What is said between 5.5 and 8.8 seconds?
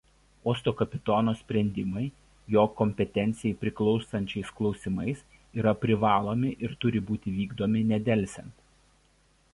yra privalomi ir turi būti vykdomi nedelsiant.